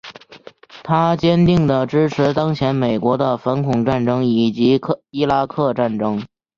[0.83, 4.81] 他坚定的支持当前美国的反恐战争以及
[5.11, 6.25] 伊拉克战争。